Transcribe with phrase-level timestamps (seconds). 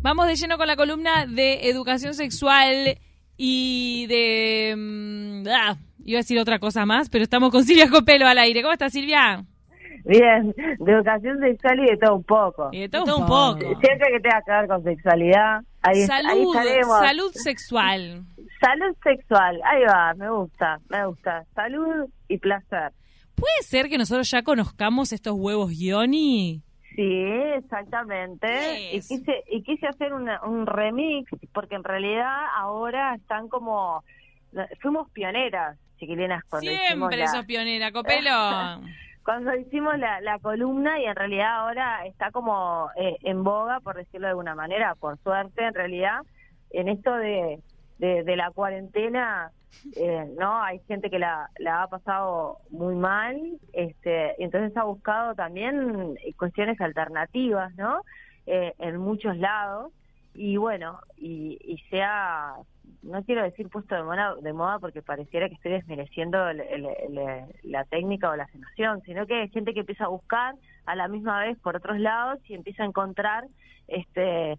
[0.00, 2.98] Vamos de lleno con la columna de educación sexual
[3.36, 4.74] y de...
[4.76, 8.62] mm, ah, iba a decir otra cosa más, pero estamos con Silvia Copelo al aire.
[8.62, 9.44] ¿Cómo estás, Silvia?
[10.04, 12.68] Bien, de educación sexual y de todo un poco.
[12.72, 13.58] Y de todo, un poco.
[13.58, 16.98] Siempre que tenga que ver con sexualidad, ahí, ahí Salud, estaremos.
[17.00, 18.24] salud sexual.
[18.60, 21.44] Salud sexual, ahí va, me gusta, me gusta.
[21.54, 22.92] Salud y placer.
[23.34, 26.62] ¿Puede ser que nosotros ya conozcamos estos huevos Yoni?
[26.98, 27.22] Sí,
[27.54, 28.90] exactamente.
[28.92, 34.02] Y quise, y quise hacer una- un remix, porque en realidad ahora están como...
[34.80, 38.30] Fuimos pioneras, chiquilinas, cuando Siempre la, sos pionera, Copelo.
[39.24, 43.94] cuando hicimos la, la columna y en realidad ahora está como eh, en boga, por
[43.96, 46.22] decirlo de alguna manera, por suerte en realidad,
[46.70, 47.60] en esto de,
[47.98, 49.52] de, de la cuarentena,
[49.94, 53.36] eh, no hay gente que la, la ha pasado muy mal,
[53.72, 58.02] este, entonces ha buscado también eh, cuestiones alternativas, ¿no?
[58.46, 59.92] Eh, en muchos lados,
[60.34, 62.02] y bueno, y, y se
[63.02, 67.44] no quiero decir puesto de moda, de moda porque pareciera que estoy desmereciendo el- el-
[67.64, 70.54] la técnica o la sanación, sino que hay gente que empieza a buscar
[70.86, 73.44] a la misma vez por otros lados y empieza a encontrar
[73.88, 74.58] este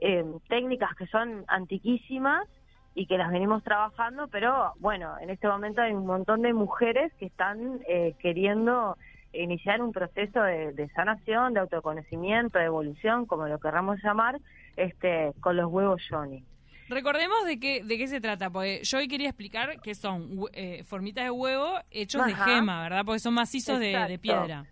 [0.00, 2.46] eh, técnicas que son antiquísimas
[2.94, 7.12] y que las venimos trabajando, pero bueno, en este momento hay un montón de mujeres
[7.14, 8.96] que están eh, queriendo
[9.32, 14.38] iniciar un proceso de, de sanación, de autoconocimiento, de evolución, como lo querramos llamar,
[14.76, 16.44] este, con los huevos Johnny.
[16.88, 20.84] Recordemos de qué, de qué se trata, porque yo hoy quería explicar que son eh,
[20.84, 23.02] formitas de huevo hechos de gema, ¿verdad?
[23.04, 24.64] Porque son macizos de, piedra.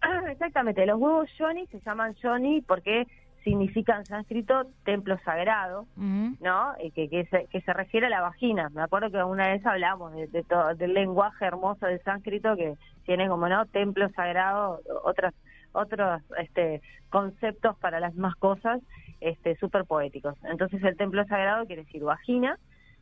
[0.30, 3.06] Exactamente, los huevos Johnny se llaman Johnny porque
[3.44, 5.86] significan en sánscrito templo sagrado.
[5.96, 6.74] ¿no?
[6.82, 8.68] Y que, que, se, que se refiere a la vagina.
[8.70, 12.76] Me acuerdo que una vez hablamos de, de todo, del lenguaje hermoso del sánscrito que
[13.04, 13.66] tiene como, ¿no?
[13.66, 15.34] Templo sagrado, otras
[15.72, 18.80] otros este, conceptos para las mismas cosas
[19.20, 20.34] este, súper poéticos.
[20.44, 22.58] Entonces el templo sagrado quiere decir vagina.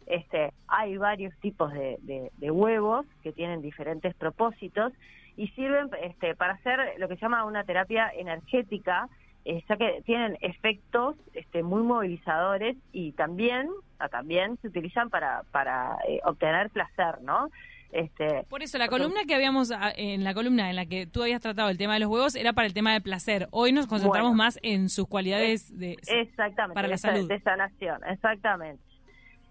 [0.06, 4.92] Este, hay varios tipos de, de- huevos que tienen diferentes propósitos
[5.36, 9.08] y sirven este, para hacer lo que se llama una terapia energética,
[9.44, 15.42] eh, ya que tienen efectos este, muy movilizadores y también, ah, también se utilizan para,
[15.52, 17.48] para eh, obtener placer, ¿no?
[17.92, 21.06] Este, Por eso, la Porque- columna que habíamos, ah, en la columna en la que
[21.06, 23.48] tú habías tratado el tema de los huevos era para el tema del placer.
[23.50, 24.44] Hoy nos concentramos Bueno.
[24.44, 25.96] más en sus cualidades de...
[26.06, 27.28] Exactamente, para la de, sa- salud.
[27.28, 28.82] de sanación, exactamente.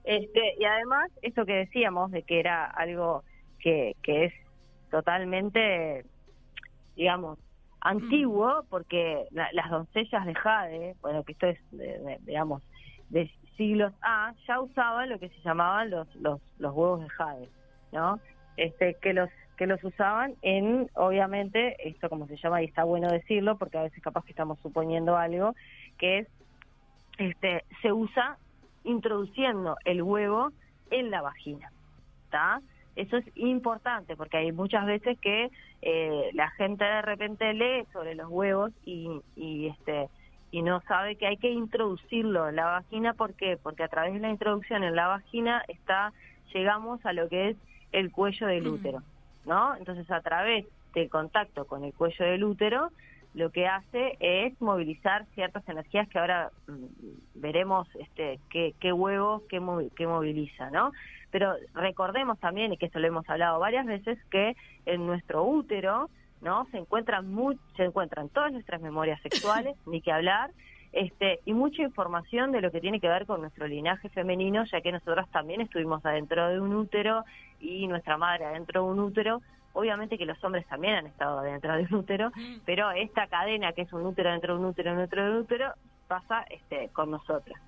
[0.05, 3.23] Este, y además, esto que decíamos de que era algo
[3.59, 4.33] que, que es
[4.89, 6.05] totalmente,
[6.95, 7.37] digamos,
[7.81, 12.63] antiguo, porque la- las doncellas de Jade, bueno, que esto es, de- de- digamos,
[13.09, 17.49] de siglos A, ya usaban lo que se llamaban los, los, los huevos de Jade,
[17.91, 18.19] ¿no?
[18.57, 23.09] Este, que los que los usaban en, obviamente, esto como se llama, y está bueno
[23.09, 25.53] decirlo, porque a veces capaz que estamos suponiendo algo,
[25.97, 26.27] que es
[27.17, 28.37] este, se usa
[28.85, 30.53] introduciendo el huevo
[30.91, 31.71] en la vagina,
[32.23, 32.61] ¿está?
[32.95, 35.51] Eso es importante porque hay muchas veces que
[35.81, 40.09] eh, la gente de repente lee sobre los huevos y, y este
[40.51, 43.57] y no sabe que hay que introducirlo en la vagina ¿por qué?
[43.61, 46.11] porque a través de la introducción en la vagina está
[46.53, 47.57] llegamos a lo que es
[47.91, 49.03] el cuello del útero,
[49.45, 49.75] ¿no?
[49.75, 52.89] Entonces a través del contacto con el cuello del útero
[53.35, 56.85] lo que hace es movilizar ciertas energías que ahora mm,
[57.35, 60.91] veremos este qué, qué huevo qué, movi- qué moviliza, ¿no?
[61.31, 64.55] Pero recordemos también, y que esto lo hemos hablado varias veces, que
[64.87, 66.09] en nuestro útero
[66.41, 70.49] no se encuentran mu- se encuentran todas nuestras memorias sexuales, ni que hablar,
[70.91, 74.81] este y mucha información de lo que tiene que ver con nuestro linaje femenino, ya
[74.81, 77.23] que nosotros también estuvimos adentro de un útero
[77.59, 79.41] y nuestra madre adentro de un útero.
[79.73, 82.61] Obviamente que los hombres también han estado adentro de un útero, Mm.
[82.65, 85.73] pero esta cadena que es un útero dentro de un útero dentro de un útero
[86.07, 87.61] pasa este con nosotras.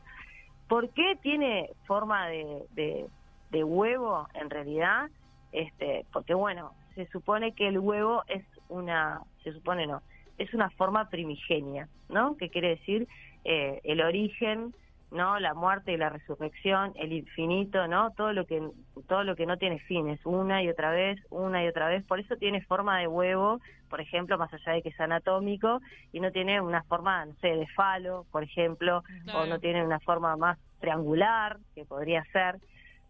[0.68, 3.06] ¿Por qué tiene forma de, de,
[3.52, 5.10] de huevo en realidad?
[5.52, 10.02] Este, porque bueno, se supone que el huevo es una, se supone no,
[10.38, 12.38] es una forma primigenia, ¿no?
[12.38, 13.08] Que quiere decir
[13.44, 14.74] eh, el origen,
[15.12, 15.40] ¿no?
[15.40, 18.12] La muerte y la resurrección, el infinito, ¿no?
[18.12, 18.62] Todo lo que
[19.08, 22.04] todo lo que no tiene fines, una y otra vez, una y otra vez.
[22.06, 25.82] Por eso tiene forma de huevo, por ejemplo, más allá de que es anatómico
[26.14, 29.04] y no tiene una forma, no sé, de falo, por ejemplo,
[29.34, 32.56] o no tiene una forma más triangular, que podría ser,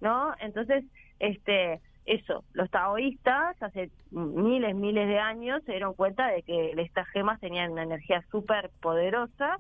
[0.02, 0.34] ¿no?
[0.40, 0.84] Entonces,
[1.20, 7.08] este, eso, los taoístas hace miles, miles de años se dieron cuenta de que estas
[7.10, 9.58] gemas tenían una energía súper poderosa,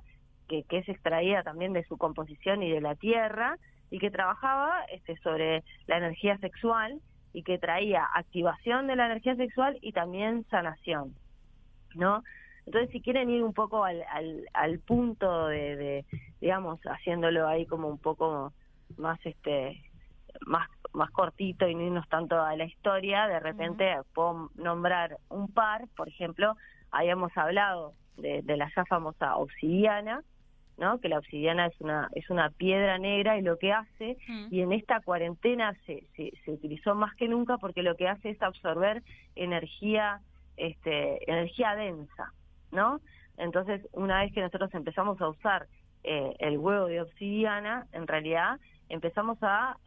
[0.47, 3.57] que, que es extraída también de su composición y de la tierra,
[3.91, 6.99] y que trabajaba este, sobre la energía sexual
[7.33, 11.13] y que traía activación de la energía sexual y también sanación,
[11.95, 12.23] ¿no?
[12.65, 16.05] Entonces, si quieren ir un poco al, al, al punto de, de,
[16.39, 18.53] digamos, haciéndolo ahí como un poco
[18.97, 19.81] más, este,
[20.45, 25.51] más, más cortito y no irnos tanto a la historia, de repente puedo nombrar un
[25.51, 26.55] par, por ejemplo,
[26.91, 30.21] habíamos hablado de, de la ya famosa obsidiana,
[30.77, 30.99] ¿no?
[30.99, 34.17] que la obsidiana es una es una piedra negra y lo que hace
[34.49, 38.31] y en esta cuarentena se, se, se utilizó más que nunca porque lo que hace
[38.31, 39.03] es absorber
[39.35, 40.21] energía
[40.57, 42.33] este energía densa
[42.71, 42.99] no
[43.37, 45.67] entonces una vez que nosotros empezamos a usar
[46.03, 48.59] eh, el huevo de obsidiana en realidad
[48.89, 49.77] empezamos a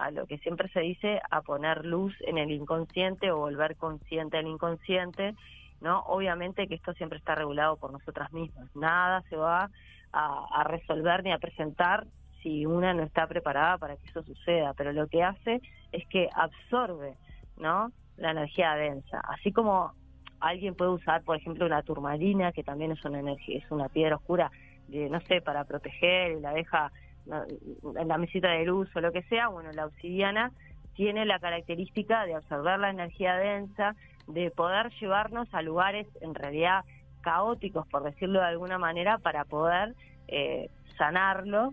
[0.00, 4.38] a lo que siempre se dice a poner luz en el inconsciente o volver consciente
[4.38, 5.34] al inconsciente
[5.80, 8.68] no obviamente que esto siempre está regulado por nosotras mismas.
[8.76, 9.70] Nada se va
[10.12, 12.06] a, resolver ni a presentar
[12.42, 15.60] si una no está preparada para que eso suceda, pero lo que hace
[15.92, 17.16] es que absorbe,
[17.56, 17.92] ¿no?
[18.16, 19.92] La energía densa, así como
[20.40, 24.16] alguien puede usar, por ejemplo, una turmalina, que también es una energía, es una piedra
[24.16, 24.50] oscura,
[24.88, 26.90] de, no sé, para proteger y la deja
[27.30, 30.52] en la mesita de luz o lo que sea, bueno, la obsidiana
[30.94, 33.94] tiene la característica de absorber la energía densa,
[34.26, 36.84] de poder llevarnos a lugares en realidad
[37.22, 39.94] caóticos, por decirlo de alguna manera, para poder
[40.28, 41.72] eh, sanarlo,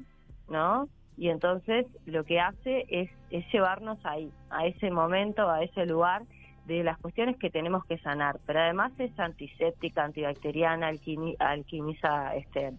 [0.49, 0.87] ¿no?
[1.17, 6.23] Y entonces lo que hace es, es llevarnos ahí, a ese momento, a ese lugar
[6.65, 8.39] de las cuestiones que tenemos que sanar.
[8.45, 10.91] Pero además es antiséptica, antibacteriana,
[11.39, 12.73] alquimiza este,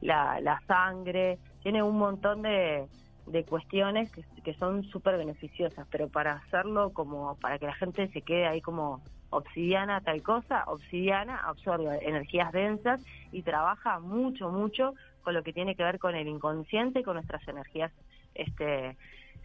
[0.00, 1.38] la, la sangre,
[1.68, 2.88] tiene un montón de,
[3.26, 8.08] de cuestiones que, que son súper beneficiosas, pero para hacerlo como, para que la gente
[8.08, 14.94] se quede ahí como obsidiana tal cosa, obsidiana absorbe energías densas y trabaja mucho, mucho
[15.22, 17.92] con lo que tiene que ver con el inconsciente y con nuestras energías
[18.34, 18.96] este,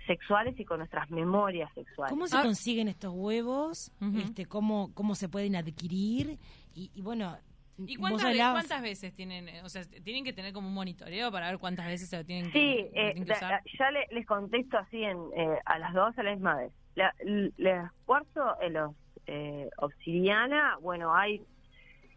[0.07, 2.09] sexuales y con nuestras memorias sexuales.
[2.09, 2.41] ¿Cómo se ah.
[2.41, 3.91] consiguen estos huevos?
[4.15, 6.39] este, ¿cómo, ¿Cómo se pueden adquirir?
[6.73, 7.37] Y, bueno...
[7.77, 11.59] ¿Y cuántas, cuántas, veces tienen, o sea, tienen que tener como un monitoreo para ver
[11.59, 13.61] cuántas veces se lo tienen que, eh, usar?
[13.77, 16.71] ya les contesto así en, eh, a las dos a la misma vez.
[16.95, 18.91] La, les cuarzo en los
[19.25, 21.41] eh, obsidiana, bueno, hay,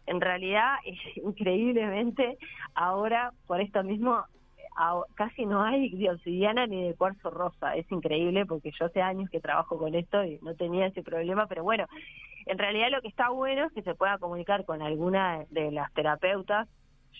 [0.05, 0.75] en realidad,
[1.15, 2.37] increíblemente,
[2.75, 4.23] ahora, por esto mismo,
[5.15, 7.75] casi no hay de obsidiana ni de cuarzo rosa.
[7.75, 11.47] Es increíble porque yo hace años que trabajo con esto y no tenía ese problema,
[11.47, 11.87] pero bueno,
[12.47, 15.91] en realidad lo que está bueno es que se pueda comunicar con alguna de las
[15.93, 16.67] terapeutas,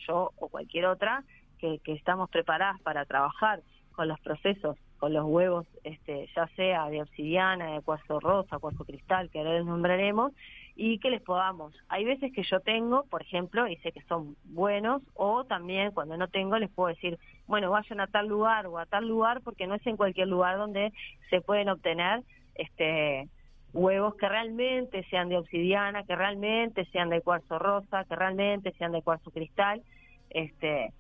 [0.07, 1.24] yo o cualquier otra,
[1.59, 3.62] que, que estamos preparadas para trabajar
[3.94, 8.83] con los procesos con los huevos, este, ya sea de obsidiana, de cuarzo rosa, cuarzo
[8.83, 10.33] cristal, que ahora les nombraremos,
[10.75, 11.74] y que les podamos.
[11.89, 16.18] Hay veces que yo tengo, por ejemplo, y sé que son buenos, o también cuando
[16.18, 19.65] no tengo les puedo decir, bueno, vayan a tal lugar o a tal lugar, porque
[19.65, 20.94] no es en cualquier lugar donde
[21.29, 22.24] se pueden obtener
[22.56, 23.27] este
[23.73, 28.91] huevos que realmente sean de obsidiana, que realmente sean de cuarzo rosa, que realmente sean
[28.91, 29.81] de cuarzo cristal,
[30.29, 30.93] este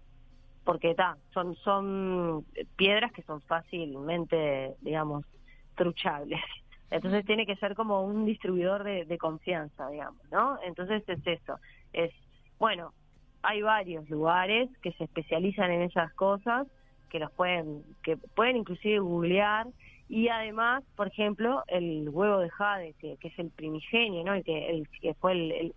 [0.67, 0.93] porque
[1.33, 5.23] son, son piedras que son fácilmente, digamos,
[5.75, 6.41] truchables.
[6.91, 10.59] Entonces tiene que ser como un distribuidor de, confianza, digamos, ¿no?
[10.63, 11.57] Entonces es eso,
[11.93, 12.11] es,
[12.59, 12.93] bueno,
[13.43, 16.67] hay varios lugares que se especializan en esas cosas,
[17.09, 19.67] que los pueden, que pueden inclusive googlear,
[20.09, 24.33] y además, por ejemplo, el huevo de jade, que, que es el primigenio, ¿no?
[24.33, 25.73] El que, el, que fue el,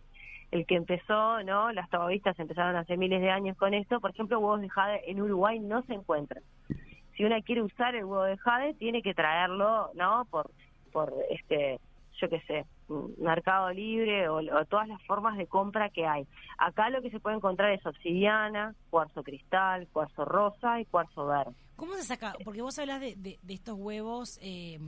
[0.51, 1.73] el que empezó, ¿no?
[1.73, 4.01] Las tabavistas empezaron hace miles de años con esto.
[4.01, 6.43] Por ejemplo, huevos de jade en Uruguay no se encuentran.
[7.17, 10.27] Si una quiere usar el huevo de jade, tiene que traerlo, ¿no?
[10.31, 10.51] Por,
[10.93, 11.81] por este,
[12.21, 12.67] yo qué sé,
[13.19, 16.27] Mercado Libre o, todas las formas de compra que hay.
[16.59, 21.53] Acá lo que se puede encontrar es obsidiana, cuarzo cristal, cuarzo rosa y cuarzo verde.
[21.81, 22.35] ¿Cómo se saca?
[22.45, 24.39] Porque vos hablas de, de, estos huevos...
[24.43, 24.79] Eh,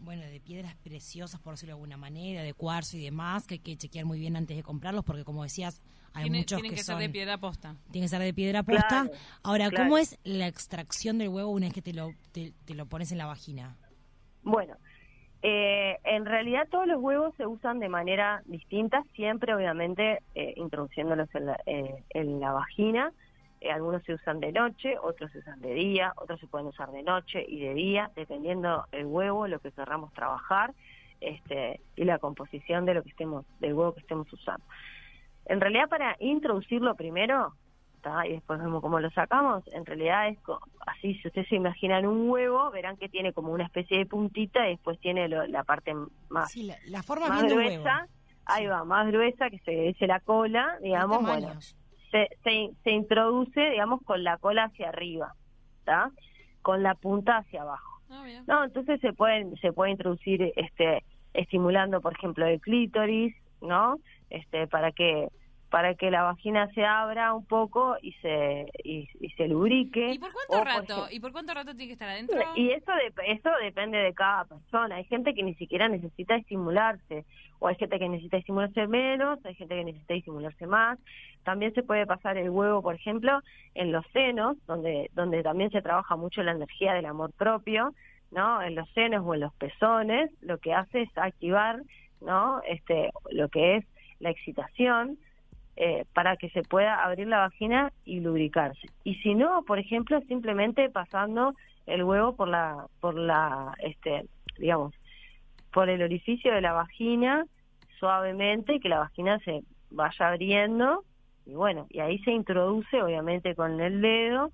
[0.00, 3.60] bueno, de piedras preciosas, por decirlo de alguna manera, de cuarzo y demás, que hay
[3.60, 5.82] que chequear muy bien antes de comprarlos, porque como decías,
[6.14, 7.74] hay muchos tienen que, ser de piedra posta.
[7.90, 9.10] Tienen que ser de piedra posta.
[9.42, 13.12] Ahora, ¿cómo es la extracción del huevo una vez que te lo, te, lo pones
[13.12, 13.76] en la vagina?
[14.42, 14.76] Bueno,
[15.42, 21.28] eh, en realidad todos los huevos se usan de manera distinta, siempre obviamente eh, introduciéndolos
[21.34, 23.12] en la, eh, en la vagina
[23.60, 26.90] eh, algunos se usan de noche, otros se usan de día, otros se pueden usar
[26.90, 30.74] de noche y de día, dependiendo el huevo, lo que querramos trabajar
[31.20, 34.64] este, y la composición de lo que estemos, del huevo que estemos usando.
[35.46, 37.54] En realidad, para introducirlo primero,
[38.26, 40.38] y después vemos cómo lo sacamos, en realidad es
[40.86, 44.66] así, si ustedes se imaginan un huevo, verán que tiene como una especie de puntita
[44.66, 45.94] y después tiene la parte
[46.28, 46.54] más,
[46.86, 48.08] la, forma más gruesa,
[48.46, 51.50] ahí va, más gruesa, que se dice la cola, digamos, bueno
[52.10, 55.34] se, se, introduce, digamos, con la cola hacia arriba,
[55.80, 56.10] ¿está?
[56.62, 58.00] Con la punta hacia abajo.
[58.10, 63.96] Ah, no, entonces se pueden se puede introducir este estimulando, por ejemplo, el clítoris, ¿no?
[64.30, 65.28] Este para que
[65.70, 69.06] para que la vagina se abra un poco y se y,
[69.36, 70.12] se lubrique.
[70.12, 71.06] ¿Y por cuánto rato?
[71.10, 72.38] ¿Y por cuánto rato tiene que estar adentro?
[72.56, 74.96] Y eso de, eso depende de cada persona.
[74.96, 77.24] Hay gente que ni siquiera necesita estimularse,
[77.58, 80.98] o hay gente que necesita estimularse menos, hay gente que necesita estimularse más.
[81.44, 83.40] También se puede pasar el huevo, por ejemplo,
[83.74, 87.94] en los senos, donde donde también se trabaja mucho la energía del amor propio,
[88.30, 88.62] ¿no?
[88.62, 91.82] En los senos o en los pezones, lo que hace es activar,
[92.22, 92.62] ¿no?
[92.66, 93.84] Este, lo que es
[94.20, 95.18] la excitación
[95.80, 98.88] eh, para que se pueda abrir la vagina y lubricarse.
[99.04, 101.54] Y si no, por ejemplo, simplemente pasando
[101.86, 104.24] el huevo por la, por la, este,
[104.58, 104.92] digamos,
[105.72, 107.44] por el orificio de la vagina
[108.00, 111.04] suavemente que la vagina se vaya abriendo
[111.46, 114.50] y bueno, y ahí se introduce obviamente con el dedo,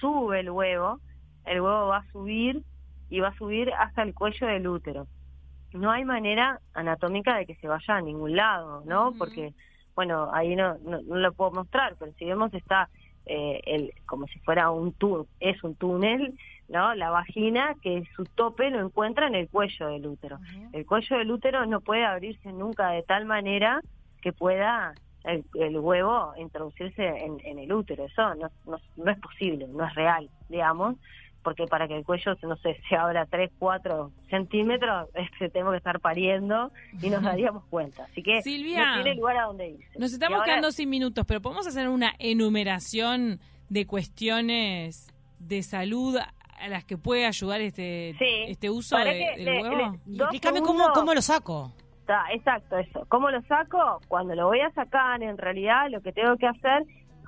[0.00, 0.98] sube el huevo,
[1.46, 2.64] el huevo va a subir
[3.10, 5.06] y va a subir hasta el cuello del útero.
[5.72, 9.12] No hay manera anatómica de que se vaya a ningún lado, ¿no?
[9.16, 9.54] Porque
[9.94, 12.88] bueno, ahí no, no, lo puedo mostrar, pero si vemos está
[13.26, 16.34] eh, el, como si fuera un túnel, es un túnel,
[16.68, 16.94] ¿no?
[16.94, 20.38] La vagina que su tope lo encuentra en el cuello del útero.
[20.72, 23.80] El cuello del útero no puede abrirse nunca de tal manera
[24.20, 25.44] que pueda el,
[25.78, 28.04] huevo introducirse en, en, el útero.
[28.04, 30.96] Eso no, no, no es posible, no es real, digamos
[31.44, 35.78] porque para que el cuello, no sé, se abra 3, 4 centímetros, este, tenemos que
[35.78, 38.04] estar pariendo y nos daríamos cuenta.
[38.04, 39.98] Así que Silvia, no tiene lugar a donde irse.
[39.98, 46.68] Nos estamos quedando sin minutos, pero podemos hacer una enumeración de cuestiones de salud a
[46.68, 48.16] las que puede ayudar este,
[48.50, 49.98] este uso de, del huevo.
[50.06, 51.72] Explícame cómo, cómo lo saco.
[52.00, 53.06] Está, exacto, eso.
[53.08, 54.00] ¿Cómo lo saco?
[54.08, 56.84] Cuando lo voy a sacar, en realidad lo que tengo que hacer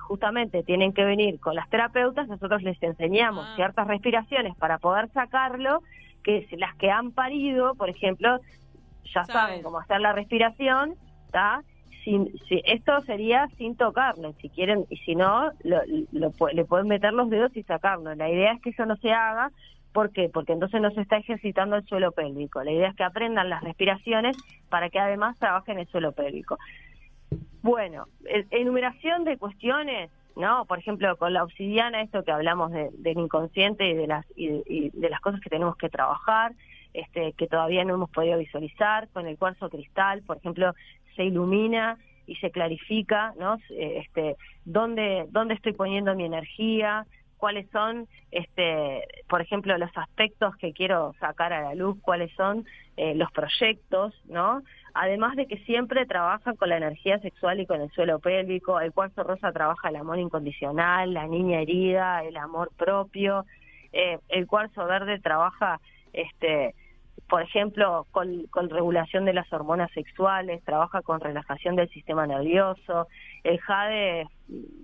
[0.07, 3.55] justamente tienen que venir con las terapeutas, nosotros les enseñamos ah.
[3.55, 5.83] ciertas respiraciones para poder sacarlo,
[6.23, 8.39] que las que han parido, por ejemplo,
[9.13, 10.95] ya saben cómo hacer la respiración,
[11.25, 11.61] ¿está?
[12.03, 15.81] Sin, si, esto sería sin tocarlo, si quieren, y si no, lo,
[16.53, 18.15] le pueden meter los dedos y sacarlo.
[18.15, 19.51] La idea es que eso no se haga,
[19.91, 20.29] ¿por qué?
[20.29, 22.63] Porque entonces no se está ejercitando el suelo pélvico.
[22.63, 24.37] La idea es que aprendan las respiraciones
[24.69, 26.57] para que además trabajen el suelo pélvico.
[27.67, 28.07] Bueno,
[28.51, 30.63] enumeración de cuestiones, ¿no?
[30.63, 35.09] Por ejemplo, con la obsidiana, esto que hablamos del inconsciente y de las y, de
[35.09, 36.53] las cosas que tenemos que trabajar,
[36.93, 40.73] este, que todavía no hemos podido visualizar, con el cuarzo cristal, por ejemplo,
[41.17, 43.57] se ilumina y se clarifica, ¿no?
[43.69, 47.05] Este, dónde dónde estoy poniendo mi energía,
[47.37, 52.65] cuáles son, este, por ejemplo, los aspectos que quiero sacar a la luz, cuáles son
[52.97, 54.63] eh, los proyectos, ¿no?
[54.93, 58.91] Además de que siempre trabajan con la energía sexual y con el suelo pélvico, el
[58.91, 63.45] cuarzo rosa trabaja el amor incondicional, la niña herida, el amor propio,
[63.93, 65.79] eh, el cuarzo verde trabaja,
[66.13, 66.73] este,
[67.29, 73.07] por ejemplo, con, con, regulación de las hormonas sexuales, trabaja con relajación del sistema nervioso,
[73.43, 74.27] el jade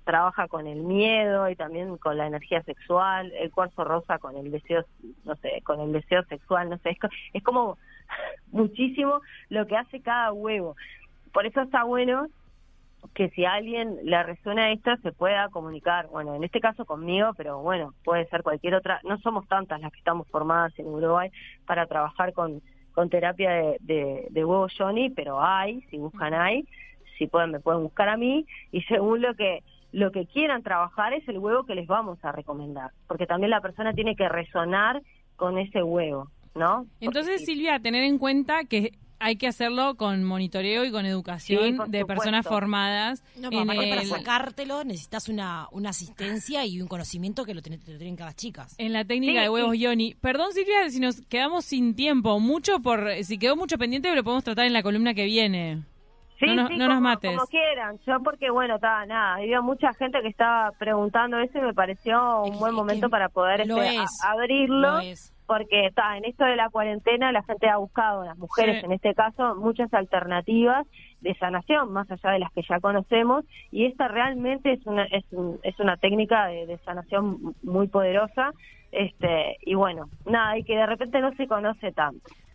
[0.03, 4.51] trabaja con el miedo y también con la energía sexual, el cuarzo rosa con el
[4.51, 4.83] deseo,
[5.23, 6.97] no sé, con el deseo sexual, no sé,
[7.33, 7.77] es, como
[8.51, 10.75] muchísimo lo que hace cada huevo.
[11.31, 12.27] Por eso está bueno
[13.13, 17.31] que si a alguien le resuena esto se pueda comunicar, bueno, en este caso conmigo,
[17.35, 21.29] pero bueno, puede ser cualquier otra, no somos tantas las que estamos formadas en Uruguay
[21.65, 22.61] para trabajar con,
[22.93, 26.67] con terapia de, de, de huevo Johnny, pero hay, si buscan hay,
[27.17, 28.45] si pueden me pueden buscar a mí.
[28.71, 32.31] Y según lo que lo que quieran trabajar es el huevo que les vamos a
[32.31, 35.01] recomendar, porque también la persona tiene que resonar
[35.35, 36.87] con ese huevo, ¿no?
[36.99, 42.05] Entonces, Silvia, tener en cuenta que hay que hacerlo con monitoreo y con educación de
[42.05, 43.23] personas formadas.
[43.37, 48.75] No, para sacártelo necesitas una, una asistencia y un conocimiento que lo, tienen, cada chicas.
[48.77, 50.15] En la técnica de huevos Yoni.
[50.15, 54.43] Perdón, Silvia, si nos quedamos sin tiempo, mucho por si quedó mucho pendiente, lo podemos
[54.43, 55.83] tratar en la columna que viene.
[56.39, 57.35] Sí, no, sí, nos mates.
[57.35, 57.99] Como quieran.
[58.05, 62.43] Yo porque, bueno, estaba nada, había mucha gente que estaba preguntando eso y me pareció
[62.43, 64.99] un buen momento para poder este, abrirlo.
[65.45, 69.13] Porque está en esto de la cuarentena la gente ha buscado, las mujeres en este
[69.13, 70.87] caso, muchas alternativas
[71.19, 75.25] de sanación, más allá de las que ya conocemos, y esta realmente es una, es,
[75.63, 78.51] es una técnica de, de sanación muy poderosa,
[78.93, 82.31] este y bueno, nada, y que de repente no se conoce tanto.